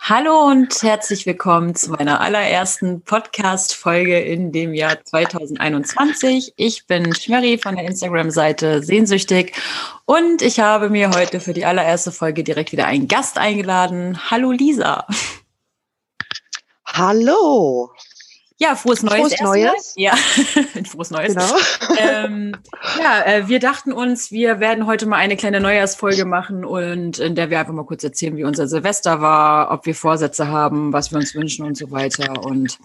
[0.00, 6.54] Hallo und herzlich willkommen zu meiner allerersten Podcast-Folge in dem Jahr 2021.
[6.56, 9.52] Ich bin Schmerri von der Instagram-Seite Sehnsüchtig
[10.04, 14.18] und ich habe mir heute für die allererste Folge direkt wieder einen Gast eingeladen.
[14.28, 15.06] Hallo Lisa.
[16.84, 17.92] Hallo.
[18.58, 19.34] Ja, frohes Neues.
[19.34, 19.94] Frohes Neues.
[19.96, 20.14] Ja,
[20.90, 21.34] frohes Neues.
[21.34, 21.54] Genau.
[21.98, 22.56] Ähm,
[22.98, 27.34] ja, äh, wir dachten uns, wir werden heute mal eine kleine Neujahrsfolge machen und in
[27.34, 31.12] der wir einfach mal kurz erzählen, wie unser Silvester war, ob wir Vorsätze haben, was
[31.12, 32.44] wir uns wünschen und so weiter.
[32.44, 32.78] Und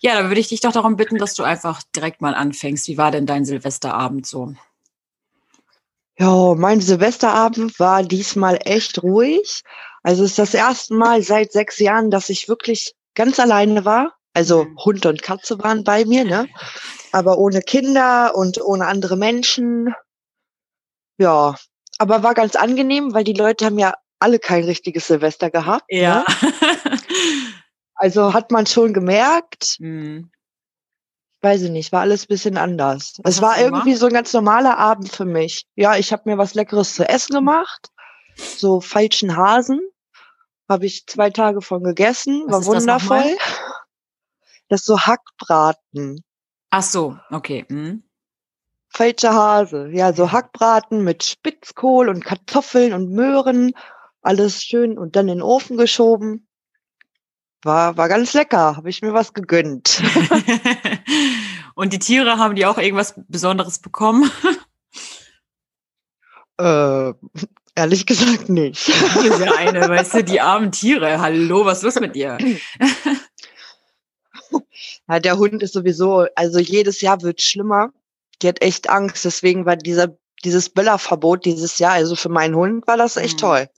[0.00, 2.86] ja, da würde ich dich doch darum bitten, dass du einfach direkt mal anfängst.
[2.88, 4.54] Wie war denn dein Silvesterabend so?
[6.18, 9.62] Ja, mein Silvesterabend war diesmal echt ruhig.
[10.02, 14.14] Also es ist das erste Mal seit sechs Jahren, dass ich wirklich ganz alleine war.
[14.34, 14.78] Also Mhm.
[14.84, 16.48] Hund und Katze waren bei mir, ne?
[17.12, 19.94] Aber ohne Kinder und ohne andere Menschen.
[21.18, 21.54] Ja,
[21.98, 25.84] aber war ganz angenehm, weil die Leute haben ja alle kein richtiges Silvester gehabt.
[25.90, 26.24] Ne?
[27.96, 30.30] Also hat man schon gemerkt, Hm.
[31.42, 33.20] weiß ich nicht, war alles ein bisschen anders.
[33.22, 35.66] Was es war irgendwie so ein ganz normaler Abend für mich.
[35.76, 37.88] Ja, ich habe mir was Leckeres zu essen gemacht.
[38.56, 39.80] So falschen Hasen.
[40.68, 42.42] Habe ich zwei Tage von gegessen.
[42.48, 43.36] Was war wundervoll.
[44.68, 46.24] Das ist so Hackbraten.
[46.70, 47.64] Ach so, okay.
[47.68, 48.02] Hm.
[48.88, 49.88] Falscher Hase.
[49.92, 53.72] Ja, so Hackbraten mit Spitzkohl und Kartoffeln und Möhren.
[54.22, 56.46] Alles schön und dann in den Ofen geschoben.
[57.62, 58.76] War, war ganz lecker.
[58.76, 60.02] Habe ich mir was gegönnt.
[61.74, 64.30] und die Tiere haben die auch irgendwas Besonderes bekommen?
[66.58, 67.12] äh,
[67.74, 68.88] ehrlich gesagt nicht.
[68.88, 71.20] Diese eine, weißt du, die armen Tiere.
[71.20, 72.38] Hallo, was ist los mit dir?
[75.08, 77.90] Ja, der Hund ist sowieso, also jedes Jahr wird schlimmer.
[78.42, 79.24] Die hat echt Angst.
[79.24, 83.40] Deswegen war dieser, dieses Böllerverbot dieses Jahr, also für meinen Hund war das echt Mhm.
[83.40, 83.68] toll.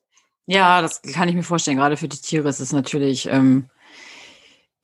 [0.47, 1.77] Ja, das kann ich mir vorstellen.
[1.77, 3.69] Gerade für die Tiere ist es natürlich, ähm,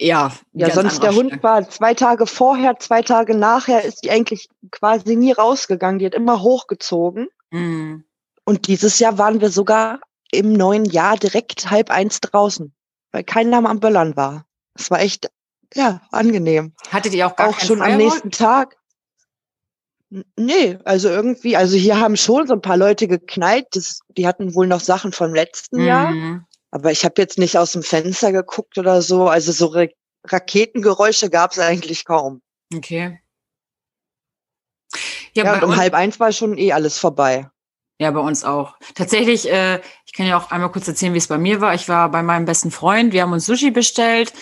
[0.01, 0.33] ja.
[0.53, 5.14] Ja, sonst der Hund war zwei Tage vorher, zwei Tage nachher ist die eigentlich quasi
[5.14, 5.98] nie rausgegangen.
[6.01, 7.29] Die hat immer hochgezogen.
[7.51, 8.05] Mhm.
[8.45, 10.01] Und dieses Jahr waren wir sogar
[10.33, 12.74] im neuen Jahr direkt halb eins draußen,
[13.13, 14.47] weil keiner am Böllern war.
[14.74, 15.30] Es war echt,
[15.75, 16.75] ja, angenehm.
[16.91, 17.97] Hattet ihr auch gar auch schon am Firewall?
[18.09, 18.77] nächsten Tag.
[20.39, 24.55] Nee, also irgendwie, also hier haben schon so ein paar Leute geknallt, das, die hatten
[24.55, 26.45] wohl noch Sachen vom letzten Jahr, Mhm.
[26.71, 29.87] aber ich habe jetzt nicht aus dem Fenster geguckt oder so, also so Ra
[30.25, 32.43] Raketengeräusche gab es eigentlich kaum.
[32.75, 33.21] Okay.
[35.35, 37.49] Ja, Ja, und um halb eins war schon eh alles vorbei.
[37.99, 38.77] ja, bei uns auch.
[38.95, 41.75] Tatsächlich, äh, ich kann ja auch einmal kurz erzählen, wie es bei mir war.
[41.75, 44.33] Ich war bei meinem besten Freund, wir haben uns Sushi bestellt,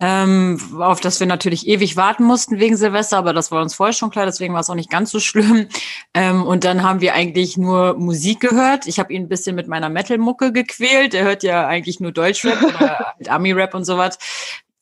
[0.00, 3.92] ähm, auf das wir natürlich ewig warten mussten wegen Silvester, aber das war uns vorher
[3.92, 5.68] schon klar, deswegen war es auch nicht ganz so schlimm.
[6.12, 8.88] Ähm, und dann haben wir eigentlich nur Musik gehört.
[8.88, 11.14] Ich habe ihn ein bisschen mit meiner Metal-Mucke gequält.
[11.14, 14.18] Er hört ja eigentlich nur Deutschrap oder halt Ami-Rap und sowas.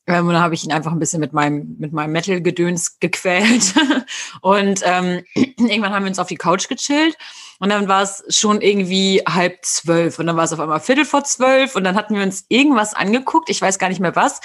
[0.07, 3.75] Ähm, und dann habe ich ihn einfach ein bisschen mit meinem, mit meinem Metal-Gedöns gequält.
[4.41, 7.15] und ähm, irgendwann haben wir uns auf die Couch gechillt.
[7.59, 10.17] Und dann war es schon irgendwie halb zwölf.
[10.17, 11.75] Und dann war es auf einmal Viertel vor zwölf.
[11.75, 13.49] Und dann hatten wir uns irgendwas angeguckt.
[13.49, 14.39] Ich weiß gar nicht mehr was.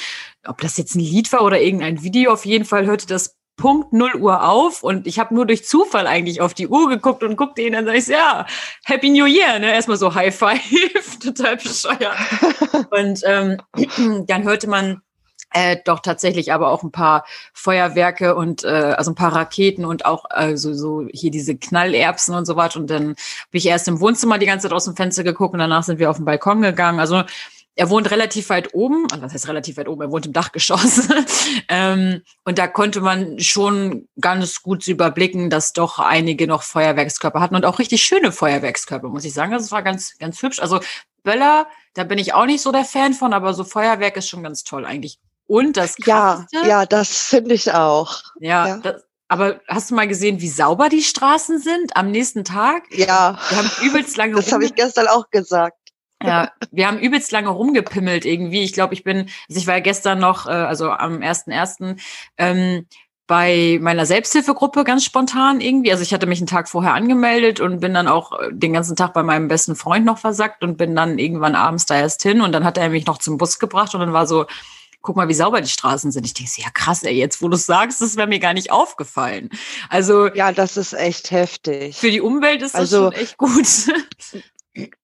[0.46, 2.32] Ob das jetzt ein Lied war oder irgendein Video.
[2.32, 4.82] Auf jeden Fall hörte das Punkt 0 Uhr auf.
[4.82, 7.74] Und ich habe nur durch Zufall eigentlich auf die Uhr geguckt und guckte ihn.
[7.74, 8.46] Dann sag ich, ja,
[8.84, 9.60] Happy New Year.
[9.60, 9.72] Ne?
[9.72, 10.60] Erstmal so High Five.
[11.22, 12.18] Total bescheuert.
[12.90, 13.58] Und ähm,
[14.26, 15.00] dann hörte man
[15.54, 20.04] äh, doch tatsächlich aber auch ein paar Feuerwerke und äh, also ein paar Raketen und
[20.04, 22.76] auch äh, so, so hier diese Knallerbsen und so was.
[22.76, 23.16] Und dann habe
[23.52, 26.10] ich erst im Wohnzimmer die ganze Zeit aus dem Fenster geguckt und danach sind wir
[26.10, 27.00] auf den Balkon gegangen.
[27.00, 27.22] Also
[27.76, 31.08] er wohnt relativ weit oben, also was heißt relativ weit oben, er wohnt im Dachgeschoss.
[31.68, 37.56] ähm, und da konnte man schon ganz gut überblicken, dass doch einige noch Feuerwerkskörper hatten
[37.56, 39.52] und auch richtig schöne Feuerwerkskörper, muss ich sagen.
[39.52, 40.60] Also es war ganz, ganz hübsch.
[40.60, 40.80] Also
[41.22, 44.42] Böller, da bin ich auch nicht so der Fan von, aber so Feuerwerk ist schon
[44.42, 45.18] ganz toll eigentlich.
[45.46, 48.22] Und das Ja, Krasseste, ja, das finde ich auch.
[48.40, 48.76] ja, ja.
[48.78, 52.84] Das, aber hast du mal gesehen, wie sauber die Straßen sind am nächsten Tag?
[52.90, 55.76] Ja, Wir haben übelst lange das habe ich gestern auch gesagt.
[56.22, 58.62] ja, wir haben übelst lange rumgepimmelt irgendwie.
[58.62, 61.98] Ich glaube, ich bin, also ich war ja gestern noch, äh, also am 1.1.
[62.38, 62.86] Ähm,
[63.26, 65.90] bei meiner Selbsthilfegruppe ganz spontan irgendwie.
[65.90, 68.96] Also ich hatte mich einen Tag vorher angemeldet und bin dann auch äh, den ganzen
[68.96, 72.42] Tag bei meinem besten Freund noch versackt und bin dann irgendwann abends da erst hin
[72.42, 74.44] und dann hat er mich noch zum Bus gebracht und dann war so,
[75.04, 76.24] guck mal, wie sauber die Straßen sind.
[76.26, 78.54] Ich denke, so, ja krass, ey, jetzt wo du es sagst, das wäre mir gar
[78.54, 79.50] nicht aufgefallen.
[79.90, 81.96] Also Ja, das ist echt heftig.
[81.96, 83.66] für die Umwelt ist das Also- schon echt gut.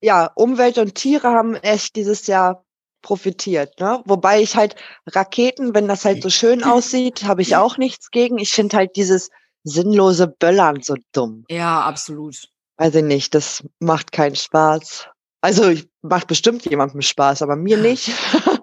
[0.00, 2.64] ja, Umwelt und Tiere haben echt dieses Jahr
[3.02, 3.78] profitiert.
[3.80, 4.02] Ne?
[4.06, 4.74] Wobei ich halt
[5.06, 8.38] Raketen, wenn das halt so schön aussieht, habe ich auch nichts gegen.
[8.38, 9.30] Ich finde halt dieses
[9.64, 11.44] sinnlose Böllern so dumm.
[11.50, 12.36] ja, absolut.
[12.78, 15.06] Weiß ich nicht, das macht keinen Spaß.
[15.42, 18.10] Also ich, macht bestimmt jemandem Spaß, aber mir nicht.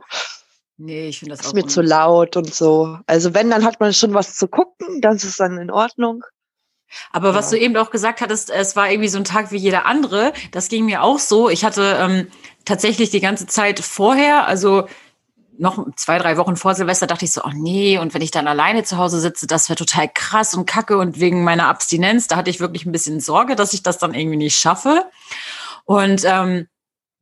[0.78, 3.00] Nee, ich finde das ist auch mir zu laut und so.
[3.08, 6.24] Also wenn, dann hat man schon was zu gucken, dann ist es dann in Ordnung.
[7.12, 9.86] Aber was du eben auch gesagt hattest, es war irgendwie so ein Tag wie jeder
[9.86, 10.32] andere.
[10.52, 11.50] Das ging mir auch so.
[11.50, 12.28] Ich hatte ähm,
[12.64, 14.88] tatsächlich die ganze Zeit vorher, also
[15.58, 18.48] noch zwei, drei Wochen vor Silvester dachte ich so, oh nee, und wenn ich dann
[18.48, 20.98] alleine zu Hause sitze, das wäre total krass und kacke.
[20.98, 24.14] Und wegen meiner Abstinenz, da hatte ich wirklich ein bisschen Sorge, dass ich das dann
[24.14, 25.06] irgendwie nicht schaffe.
[25.86, 26.68] Und ähm,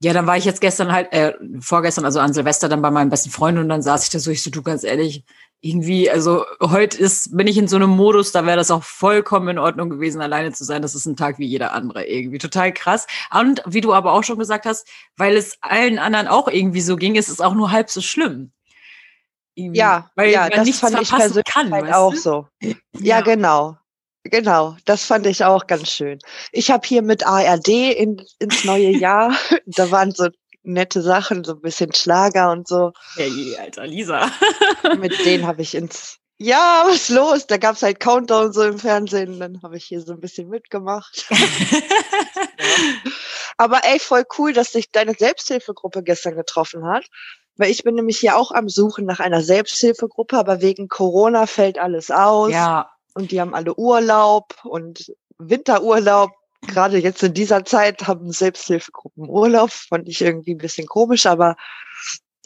[0.01, 3.09] ja, dann war ich jetzt gestern halt, äh, vorgestern, also an Silvester, dann bei meinem
[3.09, 5.23] besten Freund und dann saß ich da so, ich so, du ganz ehrlich,
[5.61, 9.47] irgendwie, also heute ist, bin ich in so einem Modus, da wäre das auch vollkommen
[9.47, 10.81] in Ordnung gewesen, alleine zu sein.
[10.81, 12.37] Das ist ein Tag wie jeder andere irgendwie.
[12.37, 13.07] Total krass.
[13.31, 14.87] Und wie du aber auch schon gesagt hast,
[15.17, 18.51] weil es allen anderen auch irgendwie so ging, ist es auch nur halb so schlimm.
[19.55, 19.79] Irgendwie.
[19.79, 22.47] Ja, weil ja, das fand ich persönlich kann, halt auch so.
[22.61, 23.77] Ja, ja, genau.
[24.31, 26.17] Genau, das fand ich auch ganz schön.
[26.51, 29.37] Ich habe hier mit ARD in, ins neue Jahr,
[29.67, 30.29] da waren so
[30.63, 32.91] nette Sachen, so ein bisschen Schlager und so.
[33.15, 34.31] Hey, alter Lisa.
[34.97, 36.17] Mit denen habe ich ins.
[36.37, 37.45] Ja, was ist los?
[37.45, 40.49] Da gab es halt Countdown so im Fernsehen, dann habe ich hier so ein bisschen
[40.49, 41.27] mitgemacht.
[41.29, 41.37] ja.
[43.57, 47.05] Aber ey, voll cool, dass sich deine Selbsthilfegruppe gestern getroffen hat.
[47.57, 51.77] Weil ich bin nämlich hier auch am Suchen nach einer Selbsthilfegruppe, aber wegen Corona fällt
[51.77, 52.51] alles aus.
[52.51, 52.89] Ja.
[53.15, 56.31] Und die haben alle Urlaub und Winterurlaub
[56.67, 61.55] gerade jetzt in dieser Zeit haben Selbsthilfegruppen Urlaub, fand ich irgendwie ein bisschen komisch, aber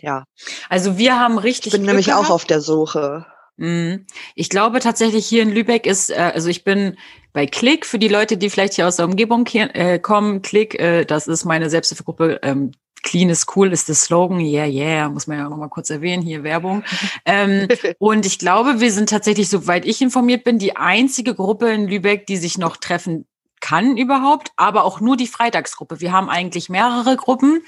[0.02, 0.26] ja.
[0.70, 1.68] Also wir haben richtig.
[1.68, 2.28] Ich bin Glück nämlich gehabt.
[2.28, 3.26] auch auf der Suche.
[3.58, 4.06] Mhm.
[4.36, 6.98] Ich glaube tatsächlich hier in Lübeck ist, äh, also ich bin
[7.34, 10.42] bei Klick für die Leute, die vielleicht hier aus der Umgebung hier, äh, kommen.
[10.42, 12.40] Klick, äh, das ist meine Selbsthilfegruppe.
[12.42, 12.72] Ähm,
[13.04, 14.40] Clean is cool ist der Slogan.
[14.40, 16.22] Yeah, yeah, muss man ja noch mal kurz erwähnen.
[16.24, 16.84] Hier Werbung.
[17.26, 17.68] ähm,
[18.00, 22.26] und ich glaube, wir sind tatsächlich, soweit ich informiert bin, die einzige Gruppe in Lübeck,
[22.28, 23.26] die sich noch treffen
[23.62, 26.00] kann überhaupt, aber auch nur die Freitagsgruppe.
[26.00, 27.62] Wir haben eigentlich mehrere Gruppen,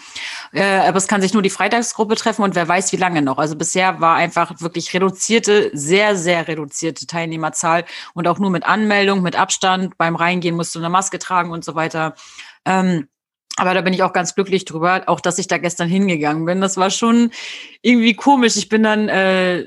[0.54, 3.38] äh, aber es kann sich nur die Freitagsgruppe treffen und wer weiß, wie lange noch.
[3.38, 9.22] Also bisher war einfach wirklich reduzierte, sehr, sehr reduzierte Teilnehmerzahl und auch nur mit Anmeldung,
[9.22, 9.98] mit Abstand.
[9.98, 12.16] Beim Reingehen musst du eine Maske tragen und so weiter.
[12.66, 13.08] Ähm,
[13.58, 16.62] aber da bin ich auch ganz glücklich drüber, auch dass ich da gestern hingegangen bin.
[16.62, 17.32] Das war schon
[17.82, 18.56] irgendwie komisch.
[18.56, 19.66] Ich bin dann äh,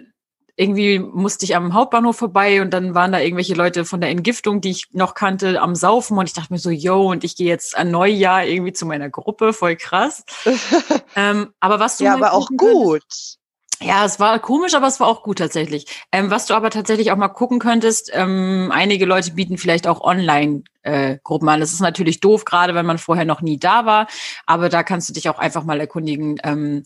[0.56, 4.60] irgendwie musste ich am Hauptbahnhof vorbei und dann waren da irgendwelche Leute von der Entgiftung,
[4.60, 7.48] die ich noch kannte, am Saufen und ich dachte mir so, yo, und ich gehe
[7.48, 10.24] jetzt ein Neujahr irgendwie zu meiner Gruppe, voll krass.
[11.16, 13.00] ähm, aber was du ja, aber auch gut.
[13.00, 13.40] Könntest,
[13.80, 15.86] ja, es war komisch, aber es war auch gut tatsächlich.
[16.12, 20.00] Ähm, was du aber tatsächlich auch mal gucken könntest, ähm, einige Leute bieten vielleicht auch
[20.00, 21.60] Online-Gruppen äh, an.
[21.60, 24.06] Das ist natürlich doof, gerade wenn man vorher noch nie da war,
[24.46, 26.38] aber da kannst du dich auch einfach mal erkundigen.
[26.44, 26.84] Ähm,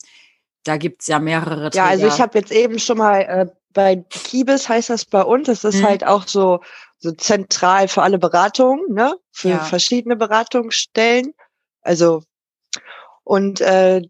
[0.64, 1.84] da gibt's ja mehrere Träger.
[1.84, 5.46] Ja, also ich habe jetzt eben schon mal äh, bei Kibis heißt das bei uns.
[5.46, 5.86] Das ist mhm.
[5.86, 6.60] halt auch so,
[6.98, 9.14] so zentral für alle Beratungen, ne?
[9.30, 9.58] Für ja.
[9.58, 11.32] verschiedene Beratungsstellen.
[11.82, 12.22] Also
[13.24, 14.02] und äh,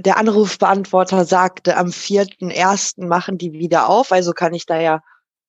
[0.00, 4.12] der Anrufbeantworter sagte, am vierten ersten machen die wieder auf.
[4.12, 5.02] Also kann ich da ja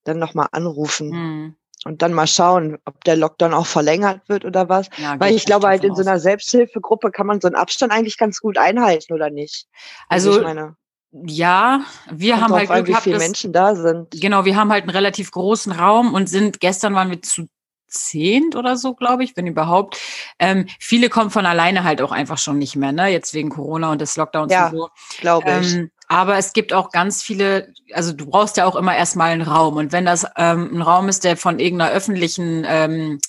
[0.04, 1.10] dann nochmal anrufen.
[1.10, 1.56] Mhm
[1.86, 4.90] und dann mal schauen, ob der Lockdown auch verlängert wird oder was.
[4.98, 8.18] Ja, Weil ich glaube halt in so einer Selbsthilfegruppe kann man so einen Abstand eigentlich
[8.18, 9.68] ganz gut einhalten oder nicht.
[10.08, 10.76] Also, also meine,
[11.12, 11.82] ja,
[12.12, 14.12] wir haben halt Glück gehabt, wie viele Menschen da sind.
[14.12, 17.48] Genau, wir haben halt einen relativ großen Raum und sind gestern waren wir zu
[17.92, 20.00] zehnt oder so, glaube ich, wenn überhaupt.
[20.40, 23.08] Ähm, viele kommen von alleine halt auch einfach schon nicht mehr, ne?
[23.10, 24.90] Jetzt wegen Corona und des Lockdowns ja, und so.
[25.20, 25.76] Glaube ich.
[25.76, 29.44] Ähm, aber es gibt auch ganz viele, also du brauchst ja auch immer erstmal einen
[29.44, 29.78] Raum.
[29.78, 33.20] Und wenn das ähm, ein Raum ist, der von irgendeiner öffentlichen ähm,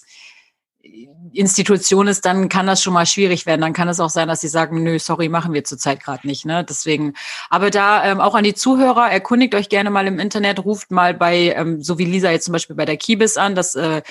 [1.33, 3.61] Institution ist, dann kann das schon mal schwierig werden.
[3.61, 6.45] Dann kann es auch sein, dass sie sagen, nö, sorry, machen wir zurzeit gerade nicht.
[6.45, 6.65] Ne?
[6.69, 7.15] Deswegen,
[7.51, 11.15] aber da ähm, auch an die Zuhörer, erkundigt euch gerne mal im Internet, ruft mal
[11.15, 14.03] bei, ähm, so wie Lisa jetzt zum Beispiel bei der Kibis an, das äh,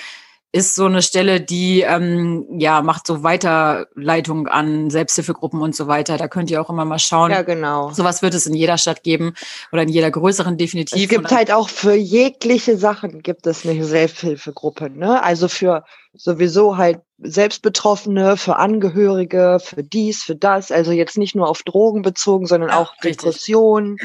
[0.52, 6.18] ist so eine Stelle, die ähm, ja macht so Weiterleitung an Selbsthilfegruppen und so weiter.
[6.18, 7.30] Da könnt ihr auch immer mal schauen.
[7.30, 7.90] Ja, genau.
[7.92, 9.32] Sowas wird es in jeder Stadt geben
[9.72, 11.02] oder in jeder größeren definitiv.
[11.02, 14.90] Es gibt halt auch für jegliche Sachen gibt es eine Selbsthilfegruppe.
[14.90, 15.22] Ne?
[15.22, 20.70] Also für sowieso halt Selbstbetroffene, für Angehörige, für dies, für das.
[20.70, 23.96] Also jetzt nicht nur auf Drogen bezogen, sondern ja, auch Depressionen.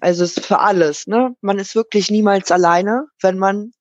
[0.00, 1.06] Also es ist für alles.
[1.06, 1.34] Ne?
[1.40, 3.72] Man ist wirklich niemals alleine, wenn man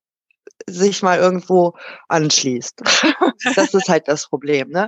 [0.70, 1.74] sich mal irgendwo
[2.08, 2.82] anschließt.
[3.56, 4.88] das ist halt das Problem, ne?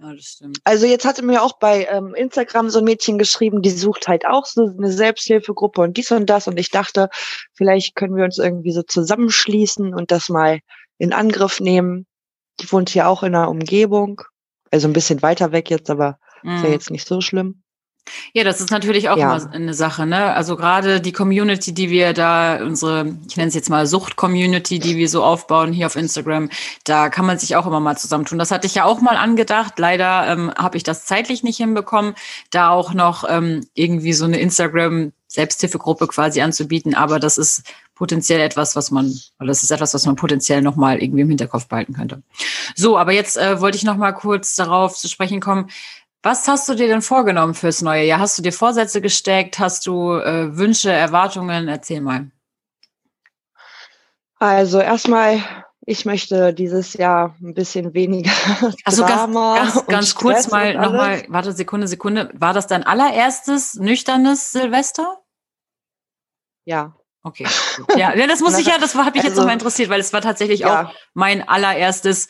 [0.00, 0.58] Ja, das stimmt.
[0.64, 4.26] Also jetzt hatte mir auch bei ähm, Instagram so ein Mädchen geschrieben, die sucht halt
[4.26, 6.48] auch so eine Selbsthilfegruppe und dies und das.
[6.48, 7.08] Und ich dachte,
[7.54, 10.60] vielleicht können wir uns irgendwie so zusammenschließen und das mal
[10.98, 12.06] in Angriff nehmen.
[12.60, 14.20] Die wohnt hier auch in der Umgebung.
[14.70, 16.56] Also ein bisschen weiter weg jetzt, aber mhm.
[16.56, 16.72] ist ja mhm.
[16.74, 17.62] jetzt nicht so schlimm.
[18.32, 19.36] Ja, das ist natürlich auch ja.
[19.36, 20.32] immer eine Sache, ne?
[20.34, 24.96] Also gerade die Community, die wir da, unsere, ich nenne es jetzt mal Sucht-Community, die
[24.96, 26.50] wir so aufbauen hier auf Instagram,
[26.84, 28.38] da kann man sich auch immer mal zusammentun.
[28.38, 29.78] Das hatte ich ja auch mal angedacht.
[29.78, 32.14] Leider ähm, habe ich das zeitlich nicht hinbekommen,
[32.50, 36.94] da auch noch ähm, irgendwie so eine Instagram-Selbsthilfegruppe quasi anzubieten.
[36.94, 37.62] Aber das ist
[37.96, 39.06] potenziell etwas, was man,
[39.40, 42.22] oder das ist etwas, was man potenziell nochmal irgendwie im Hinterkopf behalten könnte.
[42.76, 45.68] So, aber jetzt äh, wollte ich noch mal kurz darauf zu sprechen kommen.
[46.26, 48.18] Was hast du dir denn vorgenommen fürs neue Jahr?
[48.18, 49.60] Hast du dir Vorsätze gesteckt?
[49.60, 51.68] Hast du äh, Wünsche, Erwartungen?
[51.68, 52.32] Erzähl mal.
[54.40, 55.40] Also erstmal,
[55.82, 58.32] ich möchte dieses Jahr ein bisschen weniger
[58.84, 62.28] also Drama ganz, ganz, ganz kurz mal nochmal, warte, Sekunde, Sekunde.
[62.34, 65.20] War das dein allererstes nüchternes Silvester?
[66.64, 66.96] Ja.
[67.22, 67.46] Okay.
[67.96, 70.22] Ja, das muss ich ja, das hat mich also, jetzt nochmal interessiert, weil es war
[70.22, 70.86] tatsächlich ja.
[70.86, 72.26] auch mein allererstes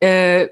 [0.00, 0.48] äh,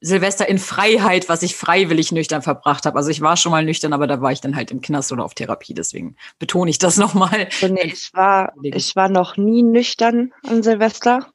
[0.00, 2.96] Silvester in Freiheit, was ich freiwillig nüchtern verbracht habe.
[2.96, 5.24] Also ich war schon mal nüchtern, aber da war ich dann halt im Knast oder
[5.24, 5.74] auf Therapie.
[5.74, 7.48] Deswegen betone ich das nochmal.
[7.50, 11.26] So, nee, ich war, ich war noch nie nüchtern an Silvester.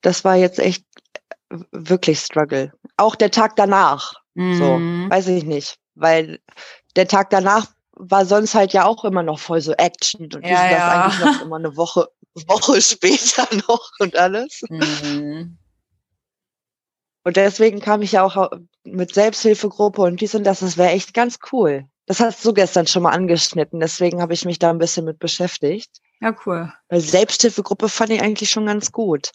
[0.00, 0.84] Das war jetzt echt
[1.70, 2.72] wirklich Struggle.
[2.96, 4.14] Auch der Tag danach.
[4.34, 4.54] Mhm.
[4.56, 4.64] So,
[5.10, 5.78] weiß ich nicht.
[5.94, 6.40] Weil
[6.96, 10.70] der Tag danach war sonst halt ja auch immer noch voll so Action und ja,
[10.70, 10.70] ja.
[10.70, 12.08] das eigentlich noch immer eine Woche,
[12.48, 14.62] Woche später noch und alles.
[14.68, 15.58] Mhm.
[17.24, 18.50] Und deswegen kam ich ja auch
[18.84, 21.86] mit Selbsthilfegruppe und dies und das, das wäre echt ganz cool.
[22.06, 25.18] Das hast du gestern schon mal angeschnitten, deswegen habe ich mich da ein bisschen mit
[25.18, 25.90] beschäftigt.
[26.20, 26.70] Ja, cool.
[26.90, 29.32] Weil Selbsthilfegruppe fand ich eigentlich schon ganz gut.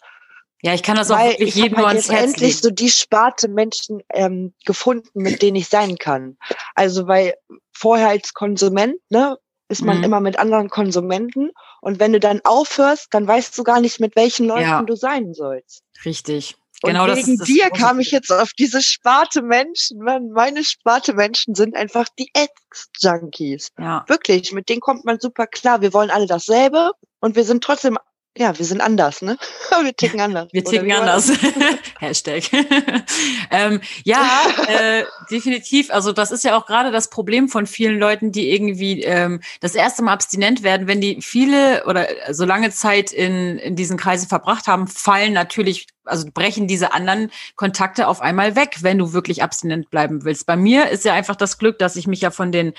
[0.62, 2.90] Ja, ich kann das auch Weil wirklich jedem halt nur ans Herz endlich so die
[2.90, 6.36] Sparte Menschen ähm, gefunden, mit denen ich sein kann.
[6.74, 7.34] Also weil
[7.72, 10.04] vorher als Konsument, ne, ist man mhm.
[10.04, 14.16] immer mit anderen Konsumenten und wenn du dann aufhörst, dann weißt du gar nicht, mit
[14.16, 14.82] welchen Leuten ja.
[14.82, 15.82] du sein sollst.
[16.04, 16.56] Richtig.
[16.82, 19.98] Genau, und wegen das, dir kam ich jetzt auf diese Sparte Menschen.
[19.98, 23.68] Man, meine Sparte Menschen sind einfach die Ex-Junkies.
[23.78, 24.04] Ja.
[24.08, 25.82] Wirklich, mit denen kommt man super klar.
[25.82, 27.98] Wir wollen alle dasselbe und wir sind trotzdem
[28.36, 29.36] ja, wir sind anders, ne?
[29.82, 30.48] Wir ticken anders.
[30.52, 31.32] Wir ticken anders.
[31.98, 32.44] Hashtag.
[33.50, 35.90] ähm, ja, äh, definitiv.
[35.90, 39.74] Also das ist ja auch gerade das Problem von vielen Leuten, die irgendwie ähm, das
[39.74, 44.28] erste Mal abstinent werden, wenn die viele oder so lange Zeit in, in diesen Kreisen
[44.28, 49.42] verbracht haben, fallen natürlich, also brechen diese anderen Kontakte auf einmal weg, wenn du wirklich
[49.42, 50.46] abstinent bleiben willst.
[50.46, 52.74] Bei mir ist ja einfach das Glück, dass ich mich ja von den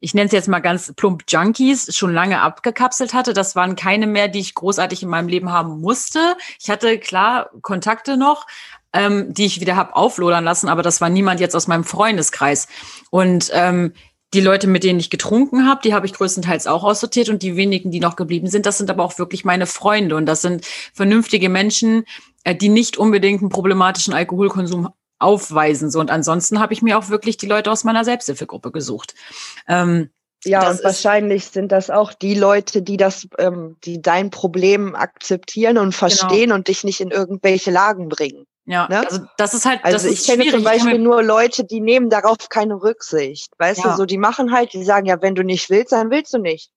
[0.00, 3.34] ich nenne es jetzt mal ganz plump Junkies, schon lange abgekapselt hatte.
[3.34, 6.36] Das waren keine mehr, die ich großartig in meinem Leben haben musste.
[6.58, 8.46] Ich hatte klar Kontakte noch,
[8.92, 12.66] ähm, die ich wieder hab auflodern lassen, aber das war niemand jetzt aus meinem Freundeskreis.
[13.10, 13.92] Und ähm,
[14.32, 17.56] die Leute, mit denen ich getrunken habe, die habe ich größtenteils auch aussortiert und die
[17.56, 20.64] wenigen, die noch geblieben sind, das sind aber auch wirklich meine Freunde und das sind
[20.94, 22.04] vernünftige Menschen,
[22.44, 24.88] äh, die nicht unbedingt einen problematischen Alkoholkonsum
[25.20, 25.90] aufweisen.
[25.90, 29.14] So und ansonsten habe ich mir auch wirklich die Leute aus meiner Selbsthilfegruppe gesucht.
[29.68, 30.10] Ähm,
[30.44, 35.76] ja, und wahrscheinlich sind das auch die Leute, die das, ähm, die dein Problem akzeptieren
[35.76, 35.98] und genau.
[35.98, 36.54] verstehen genau.
[36.54, 38.46] und dich nicht in irgendwelche Lagen bringen.
[38.64, 39.00] Ja, ne?
[39.00, 39.80] also das ist halt.
[39.84, 43.52] Also ich kenne zum Beispiel nur Leute, die nehmen darauf keine Rücksicht.
[43.58, 43.90] Weißt ja.
[43.90, 46.38] du, so die machen halt, die sagen ja, wenn du nicht willst, dann willst du
[46.38, 46.70] nicht.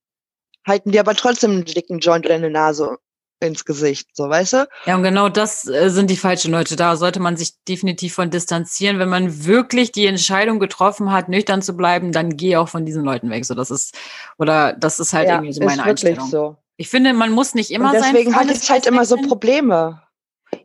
[0.68, 2.98] Halten dir aber trotzdem einen dicken Joint in eine Nase
[3.44, 4.68] ins Gesicht, so weißt du?
[4.86, 6.76] Ja, und genau das äh, sind die falschen Leute.
[6.76, 9.00] Da sollte man sich definitiv von distanzieren.
[9.00, 13.04] Wenn man wirklich die Entscheidung getroffen hat, nüchtern zu bleiben, dann geh auch von diesen
[13.04, 13.46] Leuten weg.
[13.46, 13.96] So, das ist,
[14.38, 16.30] oder das ist halt ja, irgendwie so meine Einstellung.
[16.30, 16.58] So.
[16.78, 18.16] Ich finde, man muss nicht immer und deswegen sein.
[18.16, 20.03] Deswegen hatte ich halt immer so Probleme.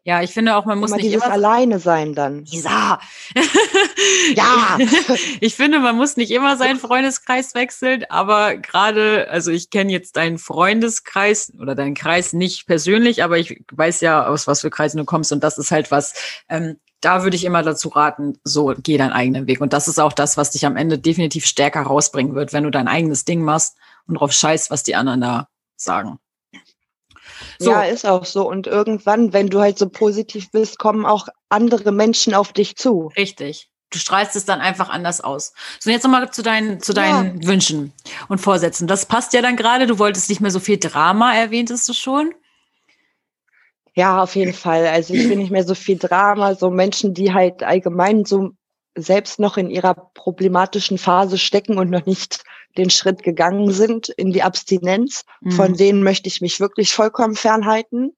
[0.08, 2.46] Ja, ich finde auch, man muss immer nicht immer alleine sein dann.
[2.46, 2.98] Lisa.
[4.34, 4.78] ja.
[5.40, 10.16] ich finde, man muss nicht immer seinen Freundeskreis wechseln, aber gerade, also ich kenne jetzt
[10.16, 14.96] deinen Freundeskreis oder deinen Kreis nicht persönlich, aber ich weiß ja, aus was für Kreisen
[14.96, 16.14] du kommst und das ist halt was,
[16.48, 19.60] ähm, da würde ich immer dazu raten, so geh deinen eigenen Weg.
[19.60, 22.70] Und das ist auch das, was dich am Ende definitiv stärker rausbringen wird, wenn du
[22.70, 26.18] dein eigenes Ding machst und drauf scheißt, was die anderen da sagen.
[27.58, 27.70] So.
[27.70, 28.48] Ja, ist auch so.
[28.48, 33.10] Und irgendwann, wenn du halt so positiv bist, kommen auch andere Menschen auf dich zu.
[33.16, 33.68] Richtig.
[33.90, 35.54] Du strahlst es dann einfach anders aus.
[35.80, 37.48] So, jetzt nochmal zu deinen, zu deinen ja.
[37.48, 37.92] Wünschen
[38.28, 38.86] und Vorsätzen.
[38.86, 39.86] Das passt ja dann gerade.
[39.86, 42.34] Du wolltest nicht mehr so viel Drama, erwähntest du schon.
[43.94, 44.86] Ja, auf jeden Fall.
[44.86, 48.50] Also ich will nicht mehr so viel Drama, so Menschen, die halt allgemein so
[49.00, 52.44] selbst noch in ihrer problematischen Phase stecken und noch nicht
[52.76, 55.24] den Schritt gegangen sind in die Abstinenz.
[55.40, 55.50] Mhm.
[55.52, 58.12] Von denen möchte ich mich wirklich vollkommen fernhalten.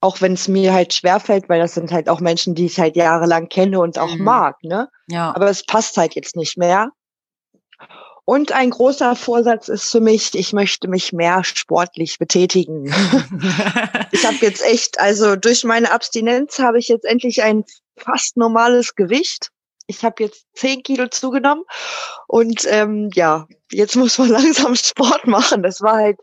[0.00, 2.96] Auch wenn es mir halt schwerfällt, weil das sind halt auch Menschen, die ich halt
[2.96, 4.24] jahrelang kenne und auch mhm.
[4.24, 4.88] mag, ne?
[5.08, 5.34] Ja.
[5.34, 6.92] Aber es passt halt jetzt nicht mehr.
[8.24, 12.84] Und ein großer Vorsatz ist für mich, ich möchte mich mehr sportlich betätigen.
[14.12, 17.64] ich habe jetzt echt, also durch meine Abstinenz habe ich jetzt endlich ein
[17.96, 19.48] fast normales Gewicht
[19.90, 21.64] Ich habe jetzt zehn Kilo zugenommen
[22.26, 25.62] und ähm, ja, jetzt muss man langsam Sport machen.
[25.62, 26.20] Das war halt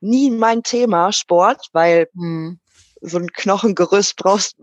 [0.00, 2.60] nie mein Thema, Sport, weil hm.
[3.00, 4.56] so ein Knochengerüst brauchst,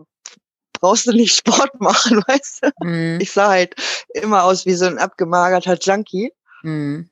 [0.74, 2.72] brauchst du nicht Sport machen, weißt du?
[2.84, 3.20] Hm.
[3.20, 3.76] Ich sah halt
[4.14, 6.32] immer aus wie so ein abgemagerter Junkie.
[6.62, 7.10] Hm.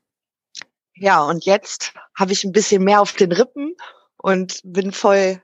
[0.96, 3.76] Ja, und jetzt habe ich ein bisschen mehr auf den Rippen
[4.18, 5.42] und bin voll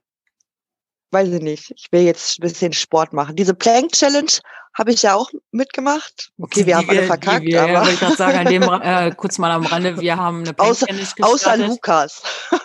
[1.12, 3.36] weiß ich nicht, ich will jetzt ein bisschen Sport machen.
[3.36, 4.32] Diese Plank Challenge
[4.74, 6.32] habe ich ja auch mitgemacht.
[6.40, 7.72] Okay, wir die haben alle verkackt, wir, aber.
[7.74, 10.78] Ja, ich gerade sagen, an dem, äh, kurz mal am Rande, wir haben eine Plank
[10.78, 11.26] Challenge gestartet.
[11.26, 12.24] Außer Lukas.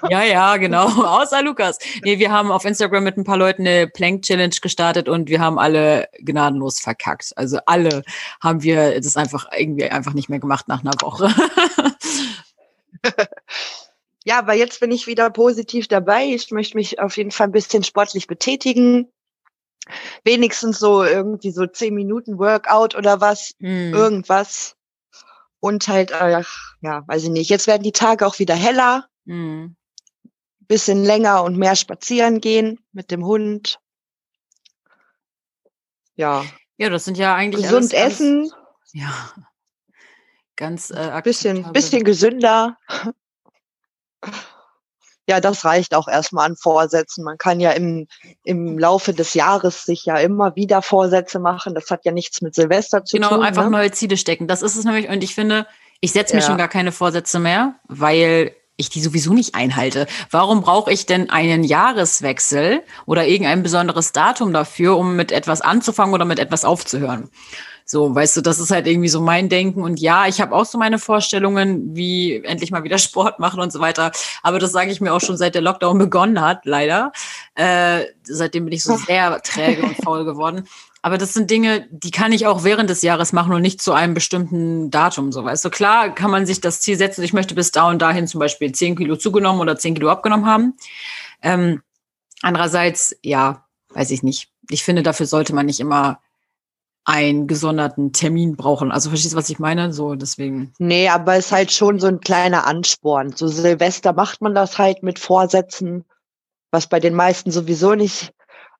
[0.09, 1.79] Ja, ja, genau, außer Lukas.
[2.05, 5.41] Nee, wir haben auf Instagram mit ein paar Leuten eine Plank Challenge gestartet und wir
[5.41, 7.33] haben alle gnadenlos verkackt.
[7.37, 8.03] Also alle
[8.41, 11.35] haben wir das einfach irgendwie einfach nicht mehr gemacht nach einer Woche.
[14.26, 16.25] Ja, aber jetzt bin ich wieder positiv dabei.
[16.25, 19.06] Ich möchte mich auf jeden Fall ein bisschen sportlich betätigen.
[20.25, 23.95] Wenigstens so irgendwie so zehn Minuten Workout oder was, hm.
[23.95, 24.75] irgendwas.
[25.61, 27.49] Und halt, ach, ja, weiß ich nicht.
[27.50, 29.06] Jetzt werden die Tage auch wieder heller.
[29.26, 29.76] Hm.
[30.59, 33.78] Bisschen länger und mehr spazieren gehen mit dem Hund.
[36.16, 36.45] Ja.
[36.78, 38.50] Ja, das sind ja eigentlich gesund essen.
[38.92, 39.33] ja.
[40.56, 42.76] Ganz äh, bisschen, bisschen gesünder.
[45.28, 47.25] Ja, das reicht auch erstmal an Vorsätzen.
[47.25, 48.06] Man kann ja im,
[48.45, 51.75] im Laufe des Jahres sich ja immer wieder Vorsätze machen.
[51.75, 53.38] Das hat ja nichts mit Silvester zu genau, tun.
[53.38, 53.71] Genau, einfach ne?
[53.71, 54.47] neue Ziele stecken.
[54.47, 55.09] Das ist es nämlich.
[55.09, 55.66] Und ich finde,
[56.00, 56.47] ich setze mir ja.
[56.47, 60.06] schon gar keine Vorsätze mehr, weil ich die sowieso nicht einhalte.
[60.30, 66.14] Warum brauche ich denn einen Jahreswechsel oder irgendein besonderes Datum dafür, um mit etwas anzufangen
[66.14, 67.30] oder mit etwas aufzuhören?
[67.88, 69.85] So, weißt du, das ist halt irgendwie so mein Denken.
[69.85, 73.73] Und ja, ich habe auch so meine Vorstellungen, wie endlich mal wieder Sport machen und
[73.73, 74.11] so weiter.
[74.43, 77.12] Aber das sage ich mir auch schon seit der Lockdown begonnen hat, leider.
[77.55, 80.66] Äh, seitdem bin ich so sehr träge und faul geworden.
[81.00, 83.93] Aber das sind Dinge, die kann ich auch während des Jahres machen und nicht zu
[83.93, 85.31] einem bestimmten Datum.
[85.31, 88.02] So, weißt du, klar kann man sich das Ziel setzen, ich möchte bis da und
[88.02, 90.75] dahin zum Beispiel 10 Kilo zugenommen oder 10 Kilo abgenommen haben.
[91.40, 91.83] Ähm,
[92.43, 94.49] andererseits, ja, weiß ich nicht.
[94.69, 96.19] Ich finde, dafür sollte man nicht immer
[97.06, 98.90] einen gesonderten Termin brauchen.
[98.90, 99.92] Also verstehst du, was ich meine?
[99.92, 100.75] So, deswegen.
[100.78, 103.32] Nee, aber es ist halt schon so ein kleiner Ansporn.
[103.34, 106.04] So Silvester macht man das halt mit Vorsätzen,
[106.73, 108.32] was bei den meisten sowieso nicht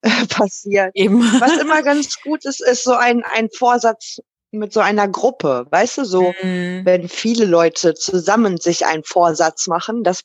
[0.03, 0.91] äh, passiert.
[0.95, 1.23] Eben.
[1.41, 4.19] Was immer ganz gut ist, ist so ein, ein Vorsatz
[4.51, 5.67] mit so einer Gruppe.
[5.71, 6.81] Weißt du, so, mhm.
[6.85, 10.23] wenn viele Leute zusammen sich einen Vorsatz machen, das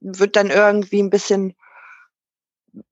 [0.00, 1.54] wird dann irgendwie ein bisschen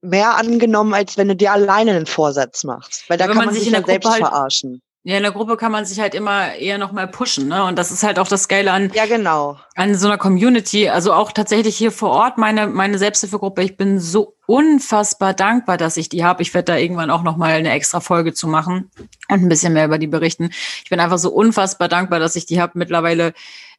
[0.01, 3.09] mehr angenommen, als wenn du dir alleine einen Vorsatz machst.
[3.09, 4.81] Weil da ja, kann man, man sich, sich ja selbst halt, verarschen.
[5.07, 7.63] Ja, in der Gruppe kann man sich halt immer eher noch mal pushen, ne?
[7.63, 9.57] Und das ist halt auch das Geile an, ja, genau.
[9.75, 10.89] an so einer Community.
[10.89, 15.95] Also auch tatsächlich hier vor Ort, meine, meine Selbsthilfegruppe, ich bin so unfassbar dankbar, dass
[15.95, 16.41] ich die habe.
[16.41, 18.91] Ich werde da irgendwann auch noch mal eine extra Folge zu machen
[19.29, 20.49] und ein bisschen mehr über die berichten.
[20.83, 22.73] Ich bin einfach so unfassbar dankbar, dass ich die habe.
[22.75, 23.33] Mittlerweile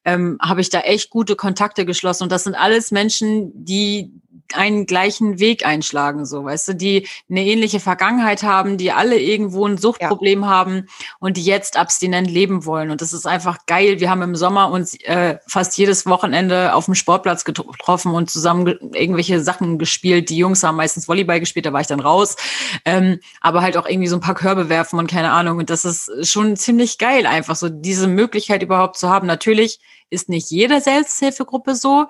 [0.07, 2.23] ähm, habe ich da echt gute Kontakte geschlossen.
[2.23, 4.13] Und das sind alles Menschen, die
[4.53, 9.67] einen gleichen Weg einschlagen, so, weißt du, die eine ähnliche Vergangenheit haben, die alle irgendwo
[9.67, 10.49] ein Suchtproblem ja.
[10.49, 10.87] haben
[11.19, 12.91] und die jetzt abstinent leben wollen.
[12.91, 14.01] Und das ist einfach geil.
[14.01, 18.67] Wir haben im Sommer uns äh, fast jedes Wochenende auf dem Sportplatz getroffen und zusammen
[18.95, 20.31] irgendwelche Sachen gespielt.
[20.31, 22.37] Die Jungs haben meistens Volleyball gespielt, da war ich dann raus.
[22.85, 25.59] Ähm, aber halt auch irgendwie so ein paar Körbe werfen und keine Ahnung.
[25.59, 29.27] Und das ist schon ziemlich geil, einfach so diese Möglichkeit überhaupt zu haben.
[29.27, 32.07] Natürlich ist nicht jede Selbsthilfegruppe so.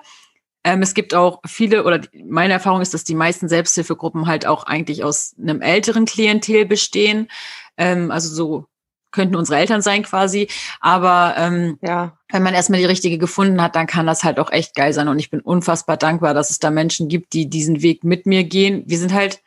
[0.63, 4.63] Ähm, es gibt auch viele, oder meine Erfahrung ist, dass die meisten Selbsthilfegruppen halt auch
[4.63, 7.29] eigentlich aus einem älteren Klientel bestehen.
[7.77, 8.65] Ähm, also so
[9.11, 10.47] könnten unsere Eltern sein quasi.
[10.81, 12.17] Aber ähm, ja.
[12.31, 15.07] wenn man erstmal die richtige gefunden hat, dann kann das halt auch echt geil sein.
[15.07, 18.43] Und ich bin unfassbar dankbar, dass es da Menschen gibt, die diesen Weg mit mir
[18.43, 18.83] gehen.
[18.85, 19.41] Wir sind halt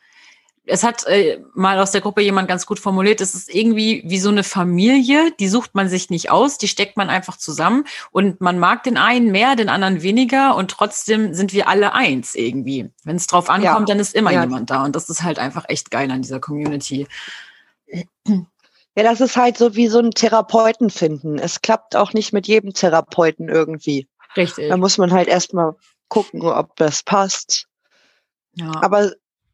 [0.65, 4.19] es hat äh, mal aus der Gruppe jemand ganz gut formuliert, es ist irgendwie wie
[4.19, 8.41] so eine Familie, die sucht man sich nicht aus, die steckt man einfach zusammen und
[8.41, 12.91] man mag den einen mehr, den anderen weniger und trotzdem sind wir alle eins irgendwie.
[13.05, 13.95] Wenn es drauf ankommt, ja.
[13.95, 14.43] dann ist immer ja.
[14.43, 17.09] jemand da und das ist halt einfach echt geil an dieser Community.
[18.95, 21.39] Ja, das ist halt so wie so ein Therapeuten finden.
[21.39, 24.07] Es klappt auch nicht mit jedem Therapeuten irgendwie.
[24.37, 24.69] Richtig.
[24.69, 25.75] Da muss man halt erstmal
[26.09, 27.69] gucken, ob das passt.
[28.55, 28.71] Ja.
[28.83, 29.13] Aber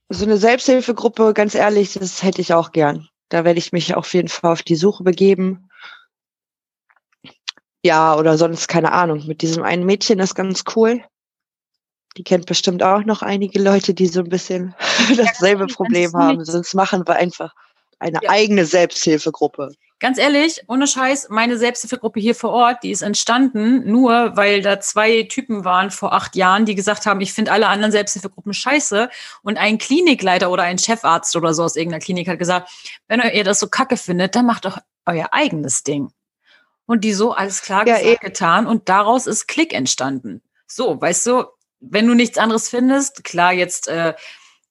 [0.09, 3.09] so eine Selbsthilfegruppe, ganz ehrlich, das hätte ich auch gern.
[3.29, 5.69] Da werde ich mich auf jeden Fall auf die Suche begeben.
[7.85, 9.27] Ja, oder sonst keine Ahnung.
[9.27, 11.05] Mit diesem einen Mädchen ist ganz cool.
[12.17, 14.75] Die kennt bestimmt auch noch einige Leute, die so ein bisschen
[15.17, 16.45] dasselbe Problem haben.
[16.45, 17.55] Sonst machen wir einfach
[17.99, 18.31] eine ja.
[18.31, 19.73] eigene Selbsthilfegruppe.
[20.01, 24.79] Ganz ehrlich, ohne Scheiß, meine Selbsthilfegruppe hier vor Ort, die ist entstanden nur, weil da
[24.79, 29.11] zwei Typen waren vor acht Jahren, die gesagt haben, ich finde alle anderen Selbsthilfegruppen scheiße.
[29.43, 32.71] Und ein Klinikleiter oder ein Chefarzt oder so aus irgendeiner Klinik hat gesagt,
[33.09, 36.13] wenn ihr das so kacke findet, dann macht doch euer eigenes Ding.
[36.87, 40.43] Und die so, alles klar ja, gesagt, getan und daraus ist Klick entstanden.
[40.69, 41.45] So, weißt du,
[41.81, 44.15] wenn du nichts anderes findest, klar, jetzt äh,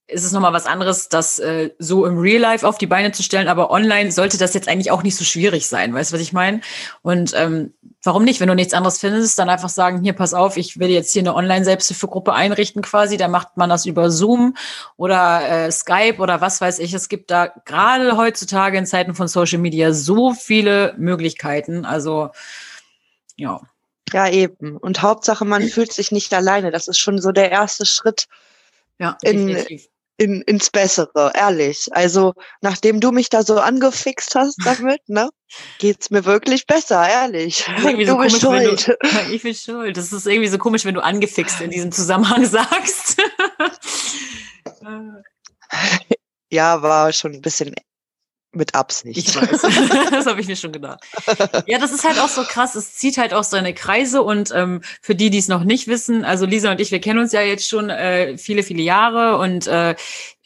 [0.09, 3.23] ist es nochmal was anderes, das äh, so im Real Life auf die Beine zu
[3.23, 6.21] stellen, aber online sollte das jetzt eigentlich auch nicht so schwierig sein, weißt du, was
[6.21, 6.61] ich meine?
[7.01, 10.55] Und ähm, warum nicht, wenn du nichts anderes findest, dann einfach sagen, hier, pass auf,
[10.55, 14.55] ich will jetzt hier eine Online-Selbsthilfegruppe einrichten quasi, da macht man das über Zoom
[14.95, 16.93] oder äh, Skype oder was weiß ich.
[16.93, 22.29] Es gibt da gerade heutzutage in Zeiten von Social Media so viele Möglichkeiten, also
[23.35, 23.59] ja.
[24.13, 24.77] Ja, eben.
[24.77, 26.71] Und Hauptsache, man fühlt sich nicht alleine.
[26.71, 28.29] Das ist schon so der erste Schritt
[28.99, 31.87] ja, in, definitiv in, ins Bessere, ehrlich.
[31.91, 35.29] Also, nachdem du mich da so angefixt hast damit, ne,
[35.77, 37.65] geht's mir wirklich besser, ehrlich.
[37.81, 38.87] du so bist schuld.
[38.87, 38.95] Du,
[39.31, 39.95] ich bin schuld.
[39.95, 43.17] Das ist irgendwie so komisch, wenn du angefixt in diesem Zusammenhang sagst.
[46.49, 47.73] ja, war schon ein bisschen
[48.51, 49.17] mit Absicht.
[49.17, 49.61] Ich weiß.
[50.11, 51.03] das habe ich mir schon gedacht.
[51.65, 52.75] Ja, das ist halt auch so krass.
[52.75, 56.25] Es zieht halt auch seine Kreise und ähm, für die, die es noch nicht wissen,
[56.25, 59.67] also Lisa und ich, wir kennen uns ja jetzt schon äh, viele, viele Jahre und
[59.67, 59.95] äh,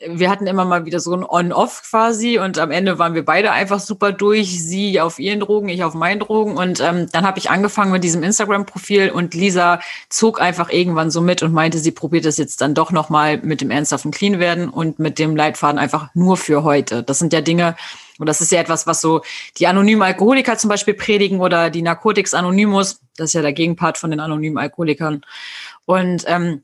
[0.07, 3.51] wir hatten immer mal wieder so ein On-Off quasi und am Ende waren wir beide
[3.51, 4.63] einfach super durch.
[4.63, 6.57] Sie auf ihren Drogen, ich auf meinen Drogen.
[6.57, 11.21] Und ähm, dann habe ich angefangen mit diesem Instagram-Profil und Lisa zog einfach irgendwann so
[11.21, 14.69] mit und meinte, sie probiert es jetzt dann doch nochmal mit dem ernsthaften Clean werden
[14.69, 17.03] und mit dem Leitfaden einfach nur für heute.
[17.03, 17.75] Das sind ja Dinge,
[18.21, 19.21] und das ist ja etwas, was so
[19.57, 23.01] die anonymen Alkoholiker zum Beispiel predigen oder die Narcotics Anonymous.
[23.17, 25.25] Das ist ja der Gegenpart von den anonymen Alkoholikern.
[25.85, 26.63] Und ähm,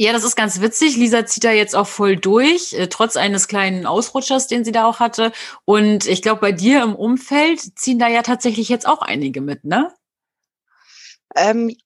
[0.00, 0.96] ja, das ist ganz witzig.
[0.96, 4.84] Lisa zieht da jetzt auch voll durch, äh, trotz eines kleinen Ausrutschers, den sie da
[4.84, 5.32] auch hatte.
[5.64, 9.64] Und ich glaube, bei dir im Umfeld ziehen da ja tatsächlich jetzt auch einige mit,
[9.64, 9.92] ne?
[11.36, 11.76] Ähm,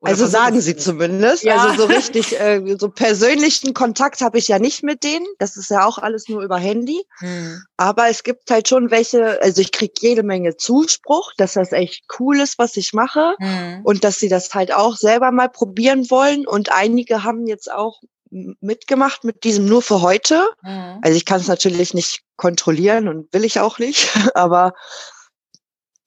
[0.00, 1.42] also sagen sie zumindest.
[1.42, 1.56] Ja.
[1.56, 5.26] Also so richtig, äh, so persönlichen Kontakt habe ich ja nicht mit denen.
[5.38, 7.02] Das ist ja auch alles nur über Handy.
[7.18, 7.62] Hm.
[7.76, 12.04] Aber es gibt halt schon welche, also ich kriege jede Menge Zuspruch, dass das echt
[12.18, 13.34] cool ist, was ich mache.
[13.40, 13.80] Hm.
[13.82, 16.46] Und dass sie das halt auch selber mal probieren wollen.
[16.46, 20.48] Und einige haben jetzt auch mitgemacht mit diesem nur für heute.
[20.62, 20.98] Hm.
[21.02, 24.10] Also ich kann es natürlich nicht kontrollieren und will ich auch nicht.
[24.34, 24.74] Aber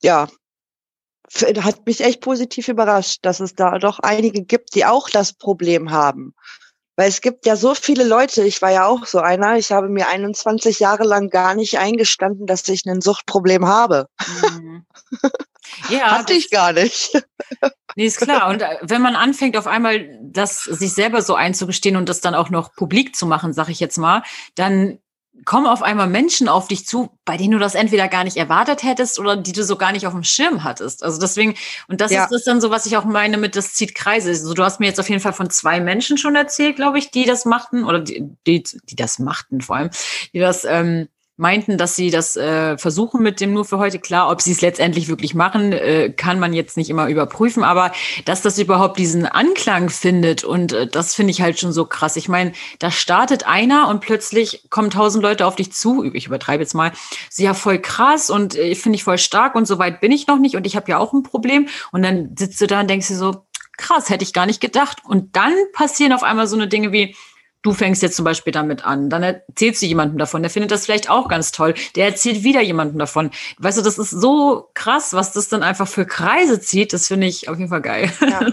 [0.01, 0.27] ja,
[1.62, 5.91] hat mich echt positiv überrascht, dass es da doch einige gibt, die auch das Problem
[5.91, 6.34] haben.
[6.98, 9.89] Weil es gibt ja so viele Leute, ich war ja auch so einer, ich habe
[9.89, 14.08] mir 21 Jahre lang gar nicht eingestanden, dass ich ein Suchtproblem habe.
[14.52, 14.86] Mhm.
[15.89, 17.12] Ja, hatte ich gar nicht.
[17.98, 18.50] Nee, ist klar.
[18.50, 22.36] Und äh, wenn man anfängt, auf einmal das sich selber so einzugestehen und das dann
[22.36, 24.24] auch noch publik zu machen, sag ich jetzt mal,
[24.56, 25.00] dann
[25.46, 28.84] kommen auf einmal Menschen auf dich zu, bei denen du das entweder gar nicht erwartet
[28.84, 31.04] hättest oder die du so gar nicht auf dem Schirm hattest.
[31.04, 31.56] Also deswegen,
[31.88, 32.24] und das ja.
[32.24, 34.30] ist das dann so, was ich auch meine mit das zieht Kreise.
[34.30, 37.12] Also du hast mir jetzt auf jeden Fall von zwei Menschen schon erzählt, glaube ich,
[37.12, 39.89] die das machten oder die, die, die das machten vor allem,
[40.34, 44.00] die das ähm, meinten, dass sie das äh, versuchen mit dem nur für heute.
[44.00, 47.91] Klar, ob sie es letztendlich wirklich machen, äh, kann man jetzt nicht immer überprüfen, aber
[48.26, 52.15] dass das überhaupt diesen Anklang findet und äh, das finde ich halt schon so krass.
[52.15, 56.04] Ich meine, da startet einer und plötzlich kommen tausend Leute auf dich zu.
[56.13, 56.91] Ich übertreibe jetzt mal.
[57.30, 60.28] Sie ja voll krass und äh, finde ich voll stark und so weit bin ich
[60.28, 62.89] noch nicht und ich habe ja auch ein Problem und dann sitzt du da und
[62.89, 63.46] denkst dir so,
[63.78, 65.00] krass, hätte ich gar nicht gedacht.
[65.04, 67.15] Und dann passieren auf einmal so eine Dinge wie,
[67.62, 70.86] du fängst jetzt zum Beispiel damit an, dann erzählst du jemandem davon, der findet das
[70.86, 73.32] vielleicht auch ganz toll, der erzählt wieder jemandem davon.
[73.60, 77.28] Weißt du, das ist so krass, was das dann einfach für Kreise zieht, das finde
[77.28, 78.12] ich auf jeden Fall geil.
[78.21, 78.47] Ja.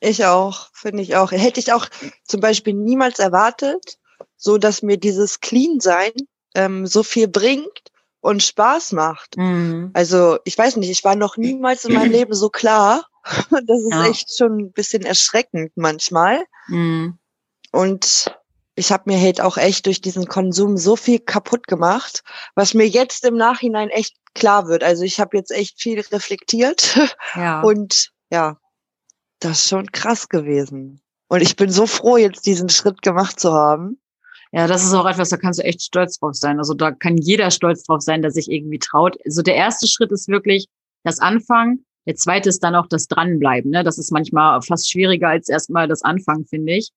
[0.00, 1.32] Ich auch, finde ich auch.
[1.32, 1.86] Hätte ich auch
[2.24, 3.96] zum Beispiel niemals erwartet,
[4.36, 6.12] so dass mir dieses Clean-Sein
[6.54, 7.90] ähm, so viel bringt
[8.20, 9.38] und Spaß macht.
[9.38, 9.90] Mhm.
[9.94, 13.06] Also ich weiß nicht, ich war noch niemals in meinem Leben so klar.
[13.50, 14.06] Das ist ja.
[14.06, 16.44] echt schon ein bisschen erschreckend manchmal.
[16.68, 17.18] Mhm.
[17.74, 18.32] Und
[18.76, 22.22] ich habe mir halt auch echt durch diesen Konsum so viel kaputt gemacht,
[22.54, 24.84] was mir jetzt im Nachhinein echt klar wird.
[24.84, 26.96] Also ich habe jetzt echt viel reflektiert
[27.34, 27.60] ja.
[27.62, 28.58] und ja,
[29.40, 31.00] das ist schon krass gewesen.
[31.26, 34.00] Und ich bin so froh, jetzt diesen Schritt gemacht zu haben.
[34.52, 36.58] Ja, das ist auch etwas, da kannst du echt stolz drauf sein.
[36.58, 39.16] Also da kann jeder stolz drauf sein, der sich irgendwie traut.
[39.24, 40.68] Also der erste Schritt ist wirklich
[41.02, 41.84] das Anfangen.
[42.06, 43.72] Der zweite ist dann auch das Dranbleiben.
[43.72, 43.82] Ne?
[43.82, 46.92] Das ist manchmal fast schwieriger als erstmal das Anfangen, finde ich.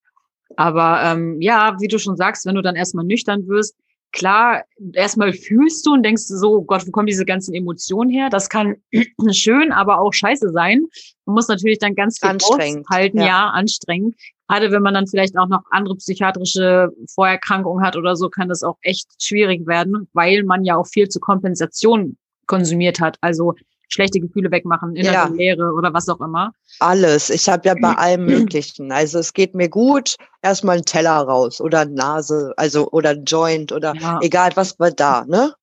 [0.55, 3.75] Aber ähm, ja, wie du schon sagst, wenn du dann erstmal nüchtern wirst,
[4.11, 8.29] klar, erstmal fühlst du und denkst so, Gott, wo kommen diese ganzen Emotionen her?
[8.29, 8.75] Das kann
[9.31, 10.85] schön, aber auch scheiße sein.
[11.25, 13.25] Man muss natürlich dann ganz viel aushalten, ja.
[13.25, 14.15] ja, anstrengend.
[14.47, 18.63] Gerade wenn man dann vielleicht auch noch andere psychiatrische Vorerkrankungen hat oder so, kann das
[18.63, 23.17] auch echt schwierig werden, weil man ja auch viel zur Kompensation konsumiert hat.
[23.19, 23.55] Also
[23.87, 25.27] schlechte Gefühle wegmachen, innere ja.
[25.27, 26.51] Leere oder was auch immer?
[26.79, 27.29] Alles.
[27.29, 28.91] Ich habe ja bei allem Möglichen.
[28.91, 33.71] Also es geht mir gut, erstmal ein Teller raus oder Nase, also oder ein Joint
[33.71, 34.19] oder ja.
[34.21, 35.53] egal was war da, ne?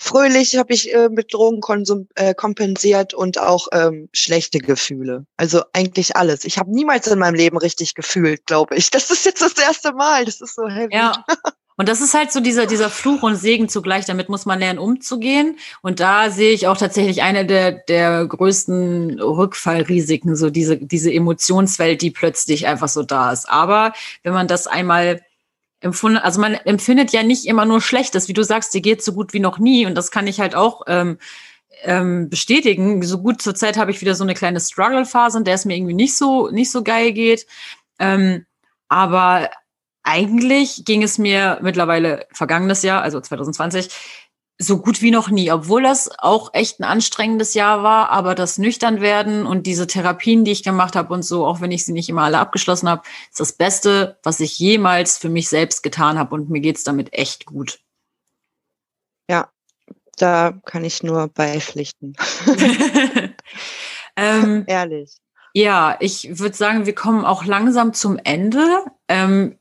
[0.00, 5.26] fröhlich habe ich äh, mit Drogen konsum äh, kompensiert und auch ähm, schlechte Gefühle.
[5.36, 6.44] Also eigentlich alles.
[6.44, 8.90] Ich habe niemals in meinem Leben richtig gefühlt, glaube ich.
[9.00, 10.24] Das ist jetzt das erste Mal.
[10.24, 10.94] Das ist so heavy.
[10.94, 11.24] Ja.
[11.80, 14.04] Und das ist halt so dieser, dieser Fluch und Segen zugleich.
[14.04, 15.56] Damit muss man lernen, umzugehen.
[15.80, 22.02] Und da sehe ich auch tatsächlich eine der, der größten Rückfallrisiken, so diese, diese Emotionswelt,
[22.02, 23.48] die plötzlich einfach so da ist.
[23.48, 25.22] Aber wenn man das einmal
[25.80, 29.14] empfunden, also man empfindet ja nicht immer nur Schlechtes, wie du sagst, dir geht so
[29.14, 29.86] gut wie noch nie.
[29.86, 31.16] Und das kann ich halt auch ähm,
[31.84, 33.02] ähm, bestätigen.
[33.04, 35.78] So gut zur Zeit habe ich wieder so eine kleine Struggle-Phase, in der es mir
[35.78, 37.46] irgendwie nicht so, nicht so geil geht.
[37.98, 38.44] Ähm,
[38.90, 39.48] aber
[40.10, 43.88] eigentlich ging es mir mittlerweile vergangenes Jahr, also 2020,
[44.58, 48.58] so gut wie noch nie, obwohl das auch echt ein anstrengendes Jahr war, aber das
[48.58, 52.10] Nüchternwerden und diese Therapien, die ich gemacht habe und so, auch wenn ich sie nicht
[52.10, 56.34] immer alle abgeschlossen habe, ist das Beste, was ich jemals für mich selbst getan habe
[56.34, 57.80] und mir geht's damit echt gut.
[59.30, 59.48] Ja,
[60.18, 62.14] da kann ich nur beipflichten.
[64.16, 65.16] ähm, Ehrlich.
[65.54, 68.84] Ja, ich würde sagen, wir kommen auch langsam zum Ende.
[69.08, 69.58] Ähm,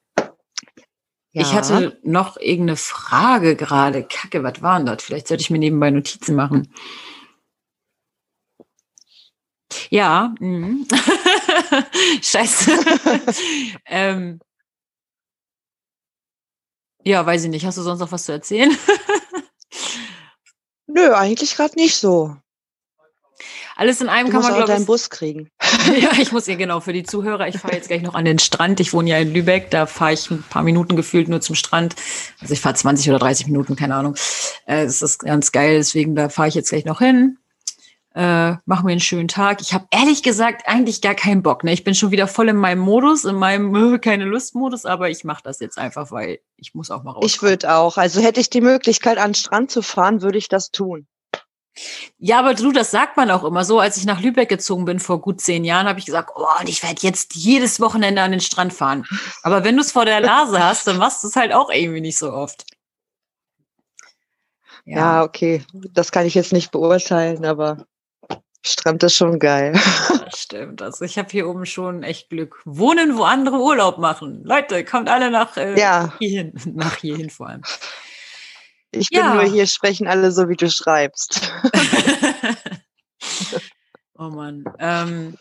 [1.32, 1.42] ja.
[1.44, 4.04] Ich hatte noch irgendeine Frage gerade.
[4.04, 5.04] Kacke, was war denn das?
[5.04, 6.74] Vielleicht sollte ich mir nebenbei Notizen machen.
[9.90, 10.88] Ja, mhm.
[12.22, 12.72] scheiße.
[13.86, 14.40] ähm,
[17.04, 17.66] ja, weiß ich nicht.
[17.66, 18.76] Hast du sonst noch was zu erzählen?
[20.88, 22.36] Nö, eigentlich gerade nicht so.
[23.76, 24.86] Alles in einem du kann man, glaube ich.
[24.88, 25.50] Bus kriegen.
[26.00, 27.48] ja, ich muss ihr genau für die Zuhörer.
[27.48, 28.80] Ich fahre jetzt gleich noch an den Strand.
[28.80, 29.70] Ich wohne ja in Lübeck.
[29.72, 31.96] Da fahre ich ein paar Minuten gefühlt nur zum Strand.
[32.42, 34.16] Also ich fahre 20 oder 30 Minuten, keine Ahnung.
[34.66, 35.78] Äh, das ist ganz geil.
[35.78, 37.38] Deswegen da fahre ich jetzt gleich noch hin.
[38.16, 39.62] Äh, machen wir einen schönen Tag.
[39.62, 41.64] Ich habe ehrlich gesagt eigentlich gar keinen Bock.
[41.64, 41.74] Ne?
[41.74, 45.24] Ich bin schon wieder voll in meinem Modus, in meinem äh, keine Lust-Modus, aber ich
[45.24, 47.24] mache das jetzt einfach, weil ich muss auch mal raus.
[47.26, 47.98] Ich würde auch.
[47.98, 51.08] Also hätte ich die Möglichkeit, an den Strand zu fahren, würde ich das tun.
[52.18, 53.80] Ja, aber du, das sagt man auch immer so.
[53.80, 56.70] Als ich nach Lübeck gezogen bin vor gut zehn Jahren, habe ich gesagt, oh, und
[56.70, 59.06] ich werde jetzt jedes Wochenende an den Strand fahren.
[59.44, 62.02] Aber wenn du es vor der Nase hast, dann machst du es halt auch irgendwie
[62.02, 62.66] nicht so oft.
[64.86, 64.98] Ja.
[64.98, 65.64] ja, okay.
[65.94, 67.86] Das kann ich jetzt nicht beurteilen, aber
[68.66, 69.74] Strand ist schon geil.
[70.30, 70.84] Das stimmt.
[70.84, 72.62] Also ich habe hier oben schon echt Glück.
[72.64, 74.44] Wohnen, wo andere Urlaub machen.
[74.44, 76.14] Leute, kommt alle nach äh, ja.
[76.20, 76.54] hierhin.
[76.76, 77.64] Nach hierhin vor allem.
[78.92, 79.36] Ich bin ja.
[79.36, 81.52] nur hier, sprechen alle so, wie du schreibst.
[84.18, 84.66] oh Mann.
[84.80, 85.38] Ähm,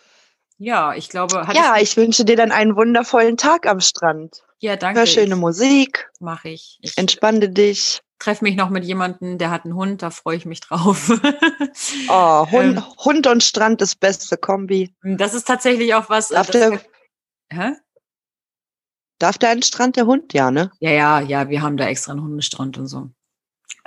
[0.59, 1.47] ja, ich glaube.
[1.55, 4.43] Ja, ich wünsche dir dann einen wundervollen Tag am Strand.
[4.59, 5.01] Ja, danke.
[5.01, 6.11] Hör schöne Musik.
[6.21, 6.79] Mache ich.
[6.83, 6.99] ich.
[6.99, 8.01] Entspanne dich.
[8.19, 11.09] Treffe mich noch mit jemandem, der hat einen Hund, da freue ich mich drauf.
[12.09, 14.93] oh, Hund, ähm, Hund und Strand ist beste Kombi.
[15.03, 16.33] Das ist tatsächlich auch was.
[16.33, 16.81] Äh, Darf der,
[17.51, 17.73] hä?
[19.21, 20.33] Darf der einen Strand, der Hund?
[20.33, 20.73] Ja, ne?
[20.81, 23.11] Ja, ja, ja, wir haben da extra einen Hundestrand und so.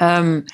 [0.02, 0.46] Ähm,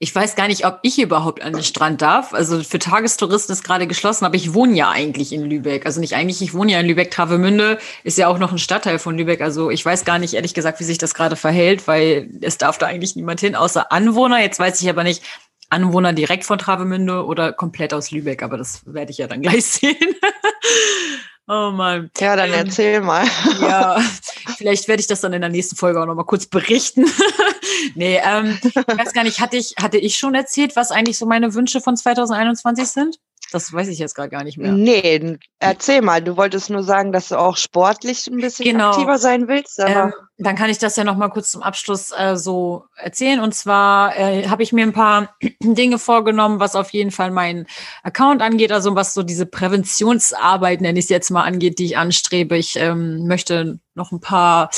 [0.00, 2.34] ich weiß gar nicht, ob ich überhaupt an den Strand darf.
[2.34, 5.86] Also für Tagestouristen ist gerade geschlossen, aber ich wohne ja eigentlich in Lübeck.
[5.86, 7.10] Also nicht eigentlich, ich wohne ja in Lübeck.
[7.10, 9.40] Travemünde ist ja auch noch ein Stadtteil von Lübeck.
[9.40, 12.76] Also ich weiß gar nicht, ehrlich gesagt, wie sich das gerade verhält, weil es darf
[12.76, 14.40] da eigentlich niemand hin, außer Anwohner.
[14.42, 15.22] Jetzt weiß ich aber nicht,
[15.70, 19.64] Anwohner direkt von Travemünde oder komplett aus Lübeck, aber das werde ich ja dann gleich
[19.64, 19.96] sehen.
[21.46, 22.10] Oh Mann.
[22.18, 23.26] Ja, dann ähm, erzähl mal.
[23.60, 24.00] Ja,
[24.56, 27.04] vielleicht werde ich das dann in der nächsten Folge auch nochmal kurz berichten.
[27.94, 31.26] nee, ähm, ich weiß gar nicht, hatte ich, hatte ich schon erzählt, was eigentlich so
[31.26, 33.18] meine Wünsche von 2021 sind?
[33.54, 34.72] Das weiß ich jetzt gerade gar nicht mehr.
[34.72, 36.20] Nee, erzähl mal.
[36.20, 38.90] Du wolltest nur sagen, dass du auch sportlich ein bisschen genau.
[38.90, 39.78] aktiver sein willst.
[39.78, 43.38] Ähm, dann kann ich das ja noch mal kurz zum Abschluss äh, so erzählen.
[43.38, 47.68] Und zwar äh, habe ich mir ein paar Dinge vorgenommen, was auf jeden Fall meinen
[48.02, 51.96] Account angeht, also was so diese Präventionsarbeit, nenne ich es jetzt mal, angeht, die ich
[51.96, 52.56] anstrebe.
[52.56, 54.68] Ich ähm, möchte noch ein paar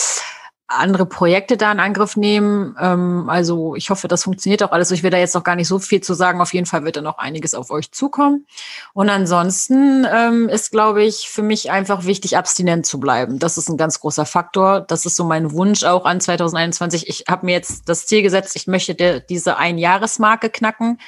[0.68, 2.76] andere Projekte da in Angriff nehmen.
[2.80, 4.90] Ähm, also ich hoffe, das funktioniert auch alles.
[4.90, 6.40] Ich will da jetzt noch gar nicht so viel zu sagen.
[6.40, 8.46] Auf jeden Fall wird da noch einiges auf euch zukommen.
[8.92, 13.38] Und ansonsten ähm, ist, glaube ich, für mich einfach wichtig, abstinent zu bleiben.
[13.38, 14.80] Das ist ein ganz großer Faktor.
[14.80, 17.08] Das ist so mein Wunsch auch an 2021.
[17.08, 20.98] Ich habe mir jetzt das Ziel gesetzt, ich möchte der, diese Ein-Jahres-Marke knacken.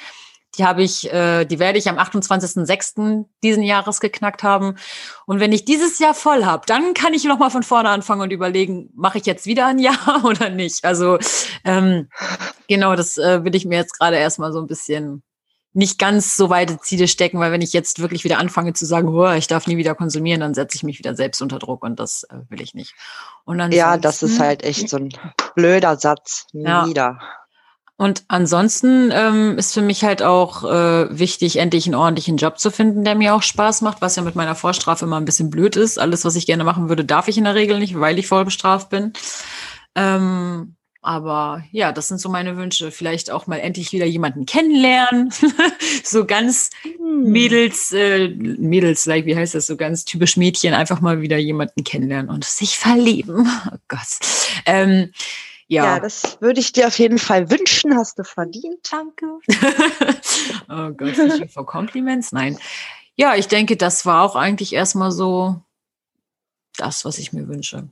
[0.59, 3.25] Die habe ich, äh, die werde ich am 28.06.
[3.41, 4.75] diesen Jahres geknackt haben.
[5.25, 8.21] Und wenn ich dieses Jahr voll habe, dann kann ich noch mal von vorne anfangen
[8.21, 10.83] und überlegen, mache ich jetzt wieder ein Jahr oder nicht.
[10.83, 11.17] Also
[11.63, 12.09] ähm,
[12.67, 15.23] genau, das äh, will ich mir jetzt gerade erstmal so ein bisschen
[15.71, 19.07] nicht ganz so weite Ziele stecken, weil wenn ich jetzt wirklich wieder anfange zu sagen,
[19.07, 21.99] oh, ich darf nie wieder konsumieren, dann setze ich mich wieder selbst unter Druck und
[21.99, 22.95] das äh, will ich nicht.
[23.45, 25.09] Und ja, das ist halt echt so ein
[25.55, 26.47] blöder Satz.
[26.53, 26.85] Ja.
[26.85, 27.19] wieder.
[27.99, 32.71] Und ansonsten ähm, ist für mich halt auch äh, wichtig, endlich einen ordentlichen Job zu
[32.71, 35.75] finden, der mir auch Spaß macht, was ja mit meiner Vorstrafe immer ein bisschen blöd
[35.75, 35.99] ist.
[35.99, 38.45] Alles, was ich gerne machen würde, darf ich in der Regel nicht, weil ich voll
[38.45, 39.11] bestraft bin.
[39.95, 42.91] Ähm, Aber ja, das sind so meine Wünsche.
[42.91, 45.33] Vielleicht auch mal endlich wieder jemanden kennenlernen.
[46.05, 47.23] so ganz hm.
[47.23, 49.65] Mädels, äh, Mädels, like, wie heißt das?
[49.65, 53.45] So ganz typisch Mädchen, einfach mal wieder jemanden kennenlernen und sich verlieben.
[53.73, 54.19] Oh Gott.
[54.65, 55.11] Ähm,
[55.69, 55.85] ja.
[55.85, 57.95] ja, das würde ich dir auf jeden Fall wünschen.
[57.95, 58.79] Hast du verdient.
[58.91, 59.25] Danke.
[60.67, 62.31] oh Gott, ich vor Compliments?
[62.31, 62.57] Nein.
[63.15, 65.61] Ja, ich denke, das war auch eigentlich erstmal so
[66.75, 67.87] das, was ich mir wünsche.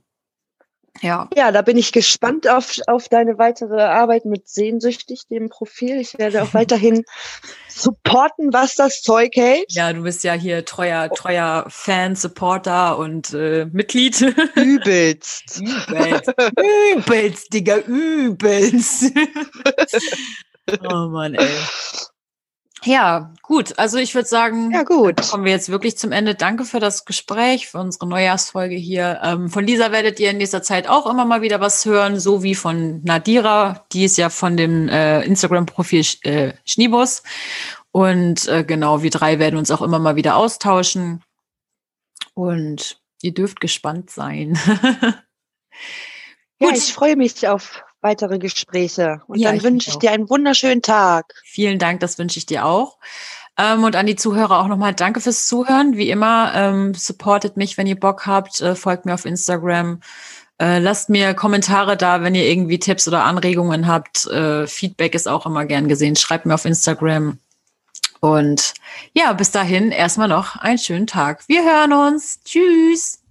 [1.01, 1.29] Ja.
[1.35, 5.99] Ja, da bin ich gespannt auf, auf deine weitere Arbeit mit Sehnsüchtig, dem Profil.
[5.99, 7.03] Ich werde auch weiterhin
[7.67, 9.65] supporten, was das Zeug hält.
[9.69, 14.21] Ja, du bist ja hier treuer, treuer Fan, Supporter und äh, Mitglied.
[14.55, 15.59] Übelst.
[15.59, 16.33] übelst.
[16.95, 19.11] Übelst, Digga, übelst.
[20.89, 21.47] oh Mann, ey.
[22.83, 23.79] Ja, gut.
[23.79, 25.29] Also ich würde sagen, ja, gut.
[25.29, 26.35] kommen wir jetzt wirklich zum Ende.
[26.35, 29.19] Danke für das Gespräch, für unsere Neujahrsfolge hier.
[29.23, 32.43] Ähm, von Lisa werdet ihr in nächster Zeit auch immer mal wieder was hören, so
[32.43, 33.85] wie von Nadira.
[33.93, 37.23] Die ist ja von dem äh, Instagram-Profil äh, Schniebus.
[37.91, 41.23] Und äh, genau, wir drei werden uns auch immer mal wieder austauschen.
[42.35, 44.59] Und ihr dürft gespannt sein.
[46.59, 49.21] ja, ich freue mich auf weitere Gespräche.
[49.27, 51.33] Und ja, dann wünsche ich dir einen wunderschönen Tag.
[51.43, 52.97] Vielen Dank, das wünsche ich dir auch.
[53.57, 55.97] Ähm, und an die Zuhörer auch nochmal danke fürs Zuhören.
[55.97, 59.99] Wie immer, ähm, supportet mich, wenn ihr Bock habt, äh, folgt mir auf Instagram.
[60.59, 64.25] Äh, lasst mir Kommentare da, wenn ihr irgendwie Tipps oder Anregungen habt.
[64.27, 66.15] Äh, Feedback ist auch immer gern gesehen.
[66.15, 67.39] Schreibt mir auf Instagram.
[68.19, 68.73] Und
[69.13, 71.43] ja, bis dahin erstmal noch einen schönen Tag.
[71.47, 72.39] Wir hören uns.
[72.43, 73.26] Tschüss.